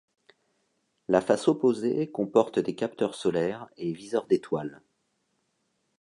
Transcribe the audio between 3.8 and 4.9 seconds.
viseurs d'étoiles.